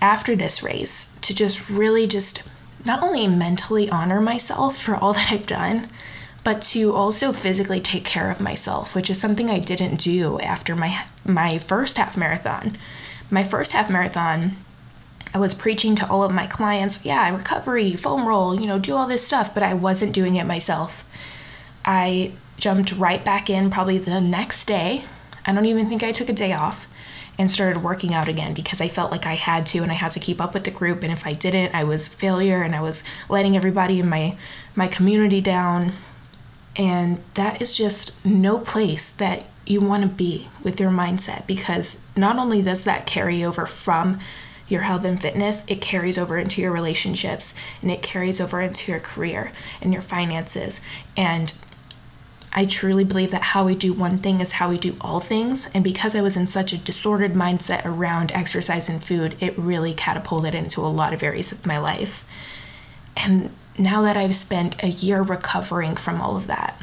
after 0.00 0.34
this 0.34 0.62
race, 0.62 1.14
to 1.22 1.34
just 1.34 1.68
really 1.68 2.06
just 2.06 2.42
not 2.84 3.02
only 3.02 3.26
mentally 3.26 3.90
honor 3.90 4.20
myself 4.20 4.76
for 4.76 4.94
all 4.96 5.12
that 5.14 5.32
I've 5.32 5.46
done, 5.46 5.88
but 6.42 6.62
to 6.62 6.94
also 6.94 7.32
physically 7.32 7.80
take 7.80 8.04
care 8.04 8.30
of 8.30 8.40
myself, 8.40 8.94
which 8.94 9.10
is 9.10 9.20
something 9.20 9.50
I 9.50 9.58
didn't 9.58 10.00
do 10.00 10.40
after 10.40 10.74
my 10.74 11.04
my 11.24 11.58
first 11.58 11.98
half 11.98 12.16
marathon. 12.16 12.78
My 13.30 13.44
first 13.44 13.72
half 13.72 13.90
marathon, 13.90 14.56
I 15.32 15.38
was 15.38 15.54
preaching 15.54 15.94
to 15.96 16.08
all 16.08 16.24
of 16.24 16.32
my 16.32 16.46
clients, 16.46 17.04
yeah, 17.04 17.34
recovery, 17.36 17.92
foam 17.92 18.26
roll, 18.26 18.58
you 18.58 18.66
know, 18.66 18.78
do 18.78 18.96
all 18.96 19.06
this 19.06 19.24
stuff, 19.24 19.54
but 19.54 19.62
I 19.62 19.74
wasn't 19.74 20.14
doing 20.14 20.34
it 20.34 20.44
myself. 20.44 21.04
I 21.84 22.32
jumped 22.56 22.92
right 22.92 23.24
back 23.24 23.48
in 23.48 23.70
probably 23.70 23.98
the 23.98 24.20
next 24.20 24.66
day. 24.66 25.04
I 25.46 25.52
don't 25.52 25.66
even 25.66 25.88
think 25.88 26.02
I 26.02 26.12
took 26.12 26.28
a 26.28 26.32
day 26.32 26.52
off 26.52 26.88
and 27.40 27.50
started 27.50 27.82
working 27.82 28.12
out 28.12 28.28
again 28.28 28.52
because 28.52 28.82
I 28.82 28.88
felt 28.88 29.10
like 29.10 29.24
I 29.24 29.32
had 29.32 29.64
to 29.68 29.78
and 29.78 29.90
I 29.90 29.94
had 29.94 30.12
to 30.12 30.20
keep 30.20 30.42
up 30.42 30.52
with 30.52 30.64
the 30.64 30.70
group 30.70 31.02
and 31.02 31.10
if 31.10 31.26
I 31.26 31.32
didn't, 31.32 31.74
I 31.74 31.84
was 31.84 32.06
failure 32.06 32.62
and 32.62 32.74
I 32.76 32.82
was 32.82 33.02
letting 33.30 33.56
everybody 33.56 33.98
in 33.98 34.10
my 34.10 34.36
my 34.76 34.86
community 34.86 35.40
down. 35.40 35.92
And 36.76 37.22
that 37.34 37.62
is 37.62 37.78
just 37.78 38.12
no 38.26 38.58
place 38.58 39.10
that 39.12 39.46
you 39.64 39.80
want 39.80 40.02
to 40.02 40.08
be 40.10 40.50
with 40.62 40.78
your 40.78 40.90
mindset 40.90 41.46
because 41.46 42.04
not 42.14 42.36
only 42.36 42.60
does 42.60 42.84
that 42.84 43.06
carry 43.06 43.42
over 43.42 43.64
from 43.64 44.20
your 44.68 44.82
health 44.82 45.06
and 45.06 45.20
fitness, 45.20 45.64
it 45.66 45.80
carries 45.80 46.18
over 46.18 46.36
into 46.36 46.60
your 46.60 46.72
relationships 46.72 47.54
and 47.80 47.90
it 47.90 48.02
carries 48.02 48.38
over 48.38 48.60
into 48.60 48.92
your 48.92 49.00
career 49.00 49.50
and 49.80 49.94
your 49.94 50.02
finances. 50.02 50.82
And 51.16 51.54
I 52.52 52.66
truly 52.66 53.04
believe 53.04 53.30
that 53.30 53.42
how 53.42 53.64
we 53.64 53.76
do 53.76 53.92
one 53.92 54.18
thing 54.18 54.40
is 54.40 54.52
how 54.52 54.70
we 54.70 54.78
do 54.78 54.96
all 55.00 55.20
things. 55.20 55.68
And 55.72 55.84
because 55.84 56.16
I 56.16 56.20
was 56.20 56.36
in 56.36 56.48
such 56.48 56.72
a 56.72 56.78
disordered 56.78 57.34
mindset 57.34 57.84
around 57.84 58.32
exercise 58.32 58.88
and 58.88 59.02
food, 59.02 59.36
it 59.40 59.56
really 59.56 59.94
catapulted 59.94 60.54
into 60.54 60.80
a 60.80 60.88
lot 60.88 61.12
of 61.12 61.22
areas 61.22 61.52
of 61.52 61.64
my 61.64 61.78
life. 61.78 62.24
And 63.16 63.50
now 63.78 64.02
that 64.02 64.16
I've 64.16 64.34
spent 64.34 64.82
a 64.82 64.88
year 64.88 65.22
recovering 65.22 65.94
from 65.94 66.20
all 66.20 66.36
of 66.36 66.48
that, 66.48 66.80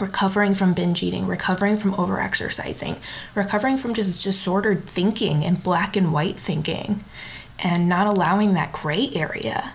recovering 0.00 0.54
from 0.54 0.72
binge 0.72 1.02
eating, 1.02 1.26
recovering 1.26 1.76
from 1.76 1.92
overexercising, 1.92 2.98
recovering 3.34 3.76
from 3.76 3.92
just 3.92 4.22
disordered 4.22 4.84
thinking 4.84 5.44
and 5.44 5.62
black 5.62 5.96
and 5.96 6.12
white 6.12 6.38
thinking, 6.38 7.04
and 7.58 7.88
not 7.88 8.06
allowing 8.06 8.54
that 8.54 8.72
gray 8.72 9.10
area, 9.14 9.72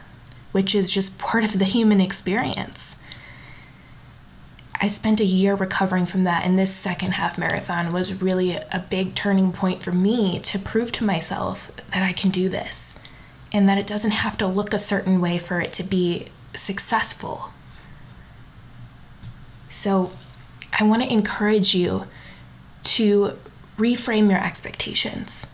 which 0.53 0.73
is 0.73 0.89
just 0.91 1.17
part 1.17 1.43
of 1.43 1.59
the 1.59 1.65
human 1.65 1.99
experience. 1.99 2.95
I 4.83 4.87
spent 4.87 5.19
a 5.19 5.25
year 5.25 5.53
recovering 5.53 6.07
from 6.07 6.23
that, 6.23 6.43
and 6.43 6.57
this 6.57 6.73
second 6.73 7.11
half 7.11 7.37
marathon 7.37 7.93
was 7.93 8.19
really 8.19 8.55
a 8.55 8.83
big 8.89 9.13
turning 9.13 9.51
point 9.51 9.83
for 9.83 9.91
me 9.91 10.39
to 10.39 10.57
prove 10.57 10.91
to 10.93 11.03
myself 11.03 11.71
that 11.91 12.01
I 12.01 12.13
can 12.13 12.31
do 12.31 12.49
this 12.49 12.97
and 13.51 13.69
that 13.69 13.77
it 13.77 13.85
doesn't 13.85 14.11
have 14.11 14.39
to 14.39 14.47
look 14.47 14.73
a 14.73 14.79
certain 14.79 15.21
way 15.21 15.37
for 15.37 15.61
it 15.61 15.71
to 15.73 15.83
be 15.83 16.29
successful. 16.55 17.53
So, 19.69 20.13
I 20.79 20.83
want 20.83 21.03
to 21.03 21.13
encourage 21.13 21.75
you 21.75 22.07
to 22.85 23.37
reframe 23.77 24.31
your 24.31 24.43
expectations. 24.43 25.45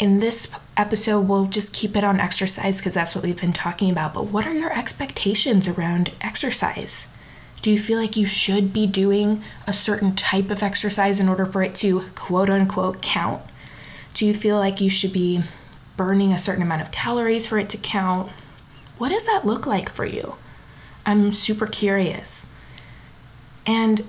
In 0.00 0.18
this 0.18 0.52
episode, 0.76 1.28
we'll 1.28 1.46
just 1.46 1.72
keep 1.72 1.96
it 1.96 2.02
on 2.02 2.18
exercise 2.18 2.78
because 2.78 2.94
that's 2.94 3.14
what 3.14 3.24
we've 3.24 3.40
been 3.40 3.52
talking 3.52 3.90
about. 3.90 4.14
But 4.14 4.32
what 4.32 4.48
are 4.48 4.54
your 4.54 4.76
expectations 4.76 5.68
around 5.68 6.10
exercise? 6.20 7.08
Do 7.62 7.70
you 7.70 7.78
feel 7.78 7.98
like 7.98 8.16
you 8.16 8.24
should 8.24 8.72
be 8.72 8.86
doing 8.86 9.42
a 9.66 9.72
certain 9.72 10.14
type 10.14 10.50
of 10.50 10.62
exercise 10.62 11.20
in 11.20 11.28
order 11.28 11.44
for 11.44 11.62
it 11.62 11.74
to 11.76 12.02
quote 12.14 12.48
unquote 12.48 13.02
count? 13.02 13.42
Do 14.14 14.26
you 14.26 14.32
feel 14.34 14.56
like 14.56 14.80
you 14.80 14.88
should 14.88 15.12
be 15.12 15.42
burning 15.96 16.32
a 16.32 16.38
certain 16.38 16.62
amount 16.62 16.80
of 16.80 16.90
calories 16.90 17.46
for 17.46 17.58
it 17.58 17.68
to 17.70 17.76
count? 17.76 18.30
What 18.96 19.10
does 19.10 19.26
that 19.26 19.44
look 19.44 19.66
like 19.66 19.90
for 19.90 20.06
you? 20.06 20.36
I'm 21.04 21.32
super 21.32 21.66
curious. 21.66 22.46
And 23.66 24.04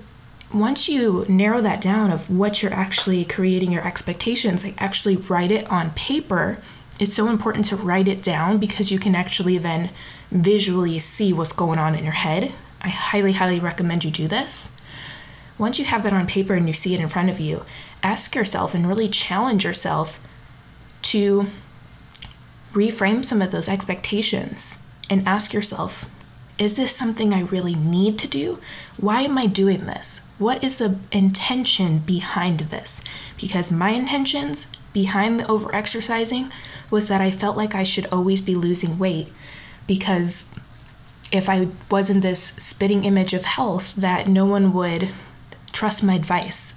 once 0.52 0.88
you 0.88 1.26
narrow 1.28 1.60
that 1.60 1.80
down 1.80 2.10
of 2.10 2.30
what 2.30 2.62
you're 2.62 2.72
actually 2.72 3.24
creating 3.24 3.72
your 3.72 3.86
expectations, 3.86 4.64
like 4.64 4.80
actually 4.80 5.16
write 5.16 5.52
it 5.52 5.70
on 5.70 5.90
paper, 5.90 6.58
it's 6.98 7.14
so 7.14 7.28
important 7.28 7.66
to 7.66 7.76
write 7.76 8.08
it 8.08 8.22
down 8.22 8.58
because 8.58 8.90
you 8.90 8.98
can 8.98 9.14
actually 9.14 9.58
then 9.58 9.90
visually 10.30 10.98
see 11.00 11.32
what's 11.32 11.52
going 11.52 11.78
on 11.78 11.94
in 11.94 12.04
your 12.04 12.12
head 12.14 12.52
I 12.82 12.88
highly, 12.88 13.32
highly 13.32 13.60
recommend 13.60 14.04
you 14.04 14.10
do 14.10 14.28
this. 14.28 14.68
Once 15.58 15.78
you 15.78 15.84
have 15.84 16.02
that 16.02 16.12
on 16.12 16.26
paper 16.26 16.54
and 16.54 16.66
you 16.66 16.74
see 16.74 16.94
it 16.94 17.00
in 17.00 17.08
front 17.08 17.30
of 17.30 17.40
you, 17.40 17.64
ask 18.02 18.34
yourself 18.34 18.74
and 18.74 18.86
really 18.86 19.08
challenge 19.08 19.64
yourself 19.64 20.20
to 21.02 21.46
reframe 22.72 23.24
some 23.24 23.42
of 23.42 23.50
those 23.50 23.68
expectations 23.68 24.78
and 25.08 25.26
ask 25.28 25.52
yourself, 25.52 26.08
is 26.58 26.74
this 26.74 26.94
something 26.94 27.32
I 27.32 27.40
really 27.40 27.74
need 27.74 28.18
to 28.20 28.28
do? 28.28 28.58
Why 28.98 29.22
am 29.22 29.38
I 29.38 29.46
doing 29.46 29.86
this? 29.86 30.20
What 30.38 30.62
is 30.62 30.76
the 30.76 30.96
intention 31.10 31.98
behind 31.98 32.60
this? 32.60 33.02
Because 33.40 33.70
my 33.70 33.90
intentions 33.90 34.66
behind 34.92 35.40
the 35.40 35.50
over 35.50 35.74
exercising 35.74 36.50
was 36.90 37.08
that 37.08 37.20
I 37.20 37.30
felt 37.30 37.56
like 37.56 37.74
I 37.74 37.84
should 37.84 38.06
always 38.12 38.42
be 38.42 38.54
losing 38.54 38.98
weight 38.98 39.28
because 39.86 40.48
if 41.32 41.48
I 41.48 41.68
wasn't 41.90 42.22
this 42.22 42.52
spitting 42.58 43.04
image 43.04 43.32
of 43.32 43.44
health, 43.44 43.94
that 43.96 44.28
no 44.28 44.44
one 44.44 44.72
would 44.74 45.08
trust 45.72 46.04
my 46.04 46.14
advice. 46.14 46.74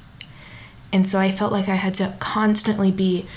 And 0.93 1.07
so 1.07 1.19
I 1.19 1.29
felt 1.29 1.51
like 1.51 1.67
I 1.67 1.75
had 1.75 1.93
to 1.95 2.15
constantly 2.19 2.89
be 2.89 3.27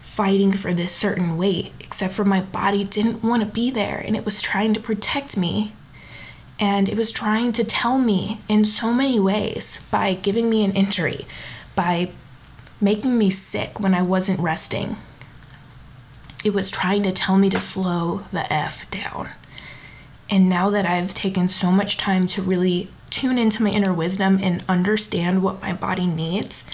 fighting 0.00 0.52
for 0.52 0.72
this 0.72 0.94
certain 0.94 1.36
weight, 1.36 1.72
except 1.80 2.14
for 2.14 2.24
my 2.24 2.40
body 2.40 2.84
didn't 2.84 3.24
want 3.24 3.42
to 3.42 3.48
be 3.48 3.70
there 3.70 3.98
and 3.98 4.16
it 4.16 4.24
was 4.24 4.40
trying 4.40 4.72
to 4.74 4.80
protect 4.80 5.36
me. 5.36 5.72
And 6.60 6.88
it 6.88 6.96
was 6.96 7.12
trying 7.12 7.52
to 7.52 7.64
tell 7.64 7.98
me 7.98 8.40
in 8.48 8.64
so 8.64 8.92
many 8.92 9.20
ways 9.20 9.80
by 9.90 10.14
giving 10.14 10.48
me 10.48 10.64
an 10.64 10.72
injury, 10.72 11.26
by 11.76 12.10
making 12.80 13.18
me 13.18 13.30
sick 13.30 13.78
when 13.78 13.94
I 13.94 14.02
wasn't 14.02 14.40
resting. 14.40 14.96
It 16.44 16.54
was 16.54 16.70
trying 16.70 17.02
to 17.02 17.12
tell 17.12 17.36
me 17.36 17.50
to 17.50 17.60
slow 17.60 18.24
the 18.32 18.50
F 18.52 18.88
down. 18.90 19.30
And 20.30 20.48
now 20.48 20.70
that 20.70 20.86
I've 20.86 21.14
taken 21.14 21.48
so 21.48 21.70
much 21.70 21.96
time 21.96 22.26
to 22.28 22.42
really 22.42 22.90
tune 23.10 23.38
into 23.38 23.62
my 23.62 23.70
inner 23.70 23.92
wisdom 23.92 24.38
and 24.42 24.64
understand 24.68 25.42
what 25.42 25.62
my 25.62 25.72
body 25.72 26.06
needs, 26.06 26.64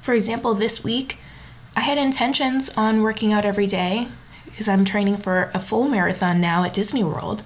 for 0.00 0.14
example, 0.14 0.54
this 0.54 0.84
week, 0.84 1.18
I 1.76 1.80
had 1.80 1.98
intentions 1.98 2.68
on 2.76 3.02
working 3.02 3.32
out 3.32 3.44
every 3.44 3.66
day 3.66 4.08
because 4.44 4.68
I'm 4.68 4.84
training 4.84 5.16
for 5.16 5.50
a 5.52 5.58
full 5.58 5.88
marathon 5.88 6.40
now 6.40 6.62
at 6.62 6.74
Disney 6.74 7.02
World. 7.02 7.42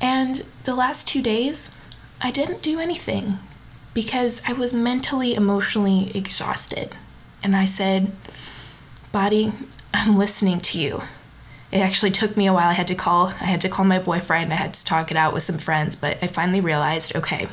And 0.00 0.44
the 0.64 0.74
last 0.74 1.08
two 1.08 1.22
days, 1.22 1.70
I 2.20 2.30
didn't 2.30 2.62
do 2.62 2.78
anything 2.78 3.38
because 3.94 4.42
I 4.46 4.52
was 4.52 4.74
mentally, 4.74 5.34
emotionally 5.34 6.12
exhausted. 6.14 6.94
And 7.42 7.56
I 7.56 7.64
said, 7.64 8.12
Body, 9.10 9.52
I'm 9.92 10.16
listening 10.16 10.60
to 10.60 10.80
you 10.80 11.02
it 11.74 11.80
actually 11.80 12.12
took 12.12 12.36
me 12.36 12.46
a 12.46 12.52
while. 12.52 12.68
I 12.68 12.74
had 12.74 12.86
to 12.86 12.94
call 12.94 13.26
I 13.26 13.46
had 13.46 13.60
to 13.62 13.68
call 13.68 13.84
my 13.84 13.98
boyfriend. 13.98 14.52
I 14.52 14.56
had 14.56 14.74
to 14.74 14.84
talk 14.84 15.10
it 15.10 15.16
out 15.16 15.34
with 15.34 15.42
some 15.42 15.58
friends, 15.58 15.96
but 15.96 16.18
I 16.22 16.28
finally 16.28 16.60
realized, 16.60 17.16
okay, 17.16 17.48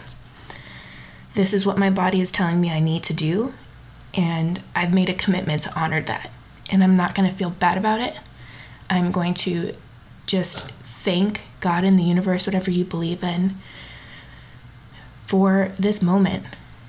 this 1.34 1.54
is 1.54 1.66
what 1.66 1.80
my 1.80 1.90
body 1.90 2.22
is 2.22 2.32
telling 2.32 2.62
me 2.62 2.70
I 2.70 2.80
need 2.80 3.02
to 3.04 3.14
do, 3.14 3.56
and 4.14 4.62
I've 4.76 4.94
made 4.94 5.10
a 5.10 5.16
commitment 5.16 5.64
to 5.64 5.80
honor 5.80 6.04
that. 6.04 6.32
And 6.72 6.84
I'm 6.84 6.96
not 6.96 7.16
going 7.16 7.28
to 7.28 7.36
feel 7.36 7.50
bad 7.50 7.80
about 7.80 8.00
it. 8.00 8.16
I'm 8.92 9.12
going 9.12 9.34
to 9.34 9.76
just 10.28 10.70
thank 10.70 11.42
God 11.60 11.84
in 11.84 11.98
the 11.98 12.04
universe, 12.04 12.46
whatever 12.46 12.70
you 12.70 12.86
believe 12.86 13.24
in, 13.24 13.58
for 15.26 15.72
this 15.80 16.00
moment. 16.00 16.46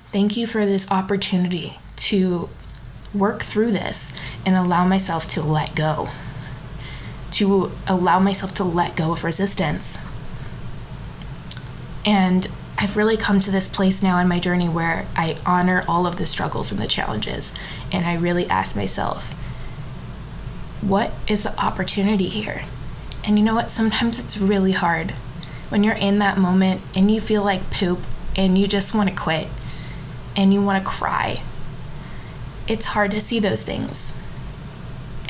Thank 0.08 0.36
you 0.36 0.46
for 0.46 0.66
this 0.66 0.90
opportunity 0.90 1.78
to 1.96 2.50
work 3.14 3.42
through 3.42 3.72
this 3.72 4.12
and 4.44 4.54
allow 4.54 4.86
myself 4.86 5.26
to 5.28 5.42
let 5.42 5.74
go 5.74 6.10
to 7.32 7.72
allow 7.86 8.18
myself 8.18 8.54
to 8.54 8.64
let 8.64 8.96
go 8.96 9.12
of 9.12 9.24
resistance. 9.24 9.98
And 12.04 12.48
I've 12.78 12.96
really 12.96 13.16
come 13.16 13.38
to 13.40 13.50
this 13.50 13.68
place 13.68 14.02
now 14.02 14.18
in 14.18 14.28
my 14.28 14.38
journey 14.38 14.68
where 14.68 15.06
I 15.14 15.36
honor 15.46 15.84
all 15.86 16.06
of 16.06 16.16
the 16.16 16.26
struggles 16.26 16.72
and 16.72 16.80
the 16.80 16.86
challenges. 16.86 17.52
And 17.92 18.04
I 18.04 18.14
really 18.14 18.48
ask 18.48 18.74
myself, 18.74 19.32
what 20.80 21.12
is 21.28 21.44
the 21.44 21.58
opportunity 21.60 22.28
here? 22.28 22.64
And 23.24 23.38
you 23.38 23.44
know 23.44 23.54
what? 23.54 23.70
Sometimes 23.70 24.18
it's 24.18 24.36
really 24.36 24.72
hard 24.72 25.12
when 25.68 25.84
you're 25.84 25.94
in 25.94 26.18
that 26.18 26.38
moment 26.38 26.80
and 26.94 27.10
you 27.10 27.20
feel 27.20 27.44
like 27.44 27.70
poop 27.70 28.00
and 28.34 28.58
you 28.58 28.66
just 28.66 28.94
want 28.94 29.08
to 29.08 29.14
quit 29.14 29.48
and 30.34 30.52
you 30.52 30.60
want 30.60 30.84
to 30.84 30.90
cry. 30.90 31.36
It's 32.66 32.86
hard 32.86 33.12
to 33.12 33.20
see 33.20 33.38
those 33.38 33.62
things. 33.62 34.12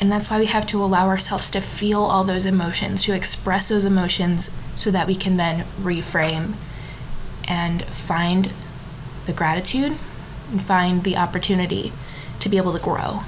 And 0.02 0.10
that's 0.10 0.28
why 0.28 0.40
we 0.40 0.46
have 0.46 0.66
to 0.66 0.82
allow 0.82 1.06
ourselves 1.06 1.48
to 1.52 1.60
feel 1.60 2.02
all 2.02 2.24
those 2.24 2.44
emotions, 2.44 3.04
to 3.04 3.14
express 3.14 3.68
those 3.68 3.84
emotions 3.84 4.50
so 4.74 4.90
that 4.90 5.06
we 5.06 5.14
can 5.14 5.36
then 5.36 5.64
reframe 5.80 6.54
and 7.44 7.84
find 7.84 8.50
the 9.26 9.32
gratitude 9.32 9.96
and 10.50 10.60
find 10.60 11.04
the 11.04 11.16
opportunity 11.16 11.92
to 12.40 12.48
be 12.48 12.56
able 12.56 12.72
to 12.72 12.82
grow. 12.82 13.20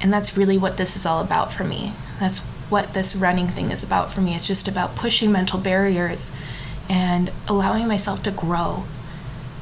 And 0.00 0.10
that's 0.10 0.34
really 0.34 0.56
what 0.56 0.78
this 0.78 0.96
is 0.96 1.04
all 1.04 1.20
about 1.20 1.52
for 1.52 1.62
me. 1.62 1.92
That's 2.18 2.38
what 2.70 2.94
this 2.94 3.14
running 3.14 3.48
thing 3.48 3.70
is 3.70 3.82
about 3.82 4.10
for 4.10 4.22
me. 4.22 4.34
It's 4.34 4.48
just 4.48 4.68
about 4.68 4.96
pushing 4.96 5.30
mental 5.30 5.60
barriers 5.60 6.32
and 6.88 7.30
allowing 7.46 7.86
myself 7.86 8.22
to 8.22 8.30
grow 8.30 8.84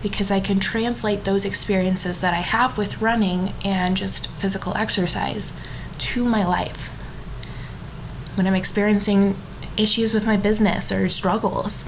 because 0.00 0.30
I 0.30 0.38
can 0.38 0.60
translate 0.60 1.24
those 1.24 1.44
experiences 1.44 2.18
that 2.18 2.34
I 2.34 2.40
have 2.40 2.78
with 2.78 3.02
running 3.02 3.52
and 3.64 3.96
just 3.96 4.28
physical 4.28 4.76
exercise 4.76 5.52
to 6.00 6.24
my 6.24 6.44
life. 6.44 6.92
When 8.34 8.46
I'm 8.46 8.54
experiencing 8.54 9.36
issues 9.76 10.14
with 10.14 10.26
my 10.26 10.36
business 10.36 10.90
or 10.90 11.08
struggles, 11.08 11.84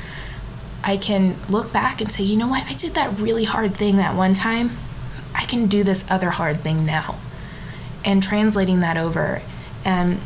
I 0.84 0.96
can 0.96 1.36
look 1.48 1.72
back 1.72 2.00
and 2.00 2.10
say, 2.10 2.24
you 2.24 2.36
know 2.36 2.48
what, 2.48 2.64
I 2.66 2.74
did 2.74 2.94
that 2.94 3.18
really 3.18 3.44
hard 3.44 3.76
thing 3.76 3.96
that 3.96 4.16
one 4.16 4.34
time. 4.34 4.76
I 5.34 5.44
can 5.44 5.66
do 5.66 5.82
this 5.82 6.04
other 6.10 6.30
hard 6.30 6.58
thing 6.58 6.84
now. 6.84 7.18
And 8.04 8.22
translating 8.22 8.80
that 8.80 8.96
over 8.96 9.42
and 9.84 10.20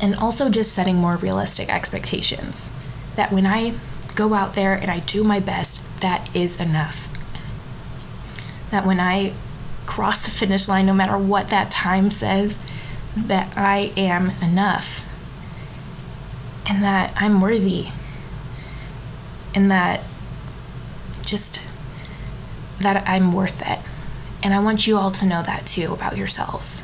and 0.00 0.14
also 0.14 0.50
just 0.50 0.72
setting 0.72 0.96
more 0.96 1.16
realistic 1.16 1.68
expectations. 1.68 2.70
That 3.16 3.32
when 3.32 3.46
I 3.46 3.74
go 4.14 4.34
out 4.34 4.54
there 4.54 4.74
and 4.74 4.90
I 4.90 5.00
do 5.00 5.24
my 5.24 5.40
best, 5.40 6.00
that 6.00 6.34
is 6.36 6.60
enough. 6.60 7.08
That 8.70 8.86
when 8.86 9.00
I 9.00 9.32
cross 9.86 10.24
the 10.24 10.30
finish 10.30 10.68
line, 10.68 10.86
no 10.86 10.94
matter 10.94 11.16
what 11.16 11.48
that 11.48 11.70
time 11.70 12.10
says, 12.10 12.58
that 13.16 13.56
I 13.56 13.92
am 13.96 14.30
enough. 14.42 15.04
And 16.68 16.82
that 16.82 17.12
I'm 17.16 17.40
worthy. 17.40 17.88
And 19.54 19.70
that 19.70 20.02
just 21.22 21.60
that 22.80 23.08
I'm 23.08 23.32
worth 23.32 23.62
it. 23.66 23.78
And 24.42 24.52
I 24.52 24.60
want 24.60 24.86
you 24.86 24.96
all 24.98 25.10
to 25.12 25.26
know 25.26 25.42
that 25.42 25.66
too 25.66 25.92
about 25.92 26.16
yourselves. 26.16 26.82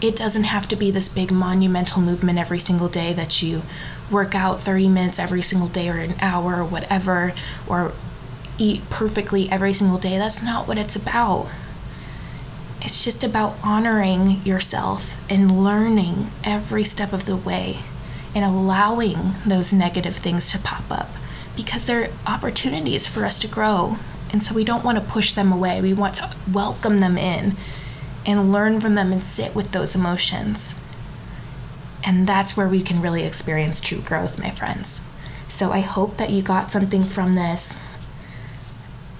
It 0.00 0.16
doesn't 0.16 0.44
have 0.44 0.66
to 0.68 0.76
be 0.76 0.90
this 0.90 1.08
big 1.08 1.30
monumental 1.30 2.02
movement 2.02 2.38
every 2.38 2.58
single 2.58 2.88
day 2.88 3.12
that 3.12 3.42
you 3.42 3.62
work 4.10 4.34
out 4.34 4.60
30 4.60 4.88
minutes 4.88 5.18
every 5.18 5.42
single 5.42 5.68
day 5.68 5.88
or 5.88 5.98
an 5.98 6.16
hour 6.20 6.56
or 6.56 6.64
whatever, 6.64 7.32
or 7.68 7.92
eat 8.58 8.88
perfectly 8.90 9.48
every 9.50 9.72
single 9.72 9.98
day. 9.98 10.18
That's 10.18 10.42
not 10.42 10.66
what 10.66 10.78
it's 10.78 10.96
about. 10.96 11.48
It's 12.84 13.04
just 13.04 13.22
about 13.22 13.56
honoring 13.62 14.44
yourself 14.44 15.16
and 15.30 15.62
learning 15.62 16.30
every 16.42 16.82
step 16.82 17.12
of 17.12 17.26
the 17.26 17.36
way 17.36 17.78
and 18.34 18.44
allowing 18.44 19.34
those 19.46 19.72
negative 19.72 20.16
things 20.16 20.50
to 20.50 20.58
pop 20.58 20.90
up 20.90 21.08
because 21.54 21.84
they're 21.84 22.10
opportunities 22.26 23.06
for 23.06 23.24
us 23.24 23.38
to 23.38 23.46
grow. 23.48 23.98
And 24.32 24.42
so 24.42 24.52
we 24.52 24.64
don't 24.64 24.84
want 24.84 24.98
to 24.98 25.04
push 25.04 25.32
them 25.32 25.52
away. 25.52 25.80
We 25.80 25.92
want 25.92 26.16
to 26.16 26.30
welcome 26.50 26.98
them 26.98 27.16
in 27.16 27.56
and 28.26 28.50
learn 28.50 28.80
from 28.80 28.96
them 28.96 29.12
and 29.12 29.22
sit 29.22 29.54
with 29.54 29.70
those 29.70 29.94
emotions. 29.94 30.74
And 32.02 32.26
that's 32.26 32.56
where 32.56 32.68
we 32.68 32.82
can 32.82 33.00
really 33.00 33.22
experience 33.22 33.80
true 33.80 34.00
growth, 34.00 34.40
my 34.40 34.50
friends. 34.50 35.02
So 35.46 35.70
I 35.70 35.80
hope 35.80 36.16
that 36.16 36.30
you 36.30 36.42
got 36.42 36.72
something 36.72 37.02
from 37.02 37.34
this. 37.34 37.78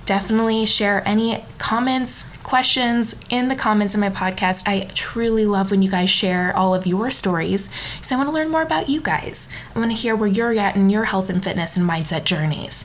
Definitely 0.05 0.67
share 0.67 1.07
any 1.07 1.45
comments, 1.59 2.25
questions 2.43 3.15
in 3.31 3.49
the 3.49 3.55
comments 3.55 3.95
of 3.95 4.01
my 4.01 4.11
podcast. 4.11 4.65
I 4.67 4.91
truly 4.95 5.47
love 5.47 5.71
when 5.71 5.81
you 5.81 5.91
guys 5.91 6.11
share 6.11 6.55
all 6.57 6.75
of 6.75 6.87
your 6.87 7.11
stories 7.11 7.69
because 7.95 8.11
I 8.11 8.17
want 8.17 8.29
to 8.29 8.35
learn 8.35 8.51
more 8.51 8.63
about 8.63 8.89
you 8.89 9.01
guys. 9.01 9.49
I 9.75 9.79
want 9.79 9.93
to 9.93 9.97
hear 9.97 10.17
where 10.17 10.29
you're 10.29 10.59
at 10.59 10.75
in 10.75 10.91
your 10.91 11.05
health 11.05 11.31
and 11.31 11.43
fitness 11.43 11.77
and 11.77 11.89
mindset 11.89 12.25
journeys. 12.25 12.85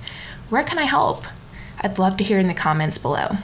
Where 0.50 0.64
can 0.64 0.78
I 0.78 0.84
help? 0.84 1.26
I'd 1.82 1.98
love 1.98 2.18
to 2.18 2.24
hear 2.24 2.40
in 2.40 2.48
the 2.48 2.54
comments 2.54 2.98
below. 2.98 3.38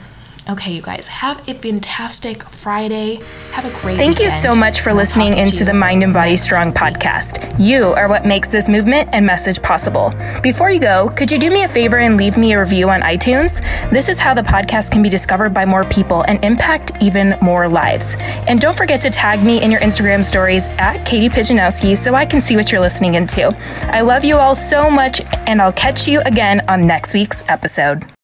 Okay, 0.46 0.72
you 0.72 0.82
guys, 0.82 1.08
have 1.08 1.48
a 1.48 1.54
fantastic 1.54 2.42
Friday. 2.42 3.18
Have 3.52 3.64
a 3.64 3.70
great 3.80 3.94
day. 3.94 3.98
Thank 3.98 4.18
weekend. 4.18 4.34
you 4.34 4.40
so 4.42 4.54
much 4.54 4.82
for 4.82 4.92
listening 4.92 5.38
into 5.38 5.64
the 5.64 5.72
Mind 5.72 6.02
and 6.02 6.12
Body 6.12 6.36
Strong 6.36 6.72
podcast. 6.72 7.58
You 7.58 7.94
are 7.94 8.10
what 8.10 8.26
makes 8.26 8.48
this 8.48 8.68
movement 8.68 9.08
and 9.14 9.24
message 9.24 9.62
possible. 9.62 10.12
Before 10.42 10.70
you 10.70 10.80
go, 10.80 11.08
could 11.16 11.32
you 11.32 11.38
do 11.38 11.48
me 11.48 11.62
a 11.62 11.68
favor 11.68 11.96
and 11.96 12.18
leave 12.18 12.36
me 12.36 12.52
a 12.52 12.60
review 12.60 12.90
on 12.90 13.00
iTunes? 13.00 13.62
This 13.90 14.10
is 14.10 14.18
how 14.18 14.34
the 14.34 14.42
podcast 14.42 14.90
can 14.90 15.02
be 15.02 15.08
discovered 15.08 15.54
by 15.54 15.64
more 15.64 15.84
people 15.86 16.26
and 16.28 16.44
impact 16.44 16.92
even 17.00 17.38
more 17.40 17.66
lives. 17.66 18.14
And 18.46 18.60
don't 18.60 18.76
forget 18.76 19.00
to 19.00 19.10
tag 19.10 19.42
me 19.42 19.62
in 19.62 19.70
your 19.70 19.80
Instagram 19.80 20.22
stories 20.22 20.64
at 20.76 21.06
Katie 21.06 21.30
Pijanowski 21.30 21.96
so 21.96 22.14
I 22.14 22.26
can 22.26 22.42
see 22.42 22.54
what 22.54 22.70
you're 22.70 22.82
listening 22.82 23.14
into. 23.14 23.50
I 23.84 24.02
love 24.02 24.24
you 24.24 24.36
all 24.36 24.54
so 24.54 24.90
much, 24.90 25.22
and 25.46 25.62
I'll 25.62 25.72
catch 25.72 26.06
you 26.06 26.20
again 26.20 26.60
on 26.68 26.86
next 26.86 27.14
week's 27.14 27.42
episode. 27.48 28.04